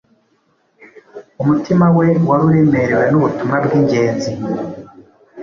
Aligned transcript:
Umutima 1.41 1.85
we 1.97 2.07
wari 2.27 2.43
uremerewe 2.49 3.05
n’ubutumwa 3.09 3.57
bw’ingenzi 3.65 4.31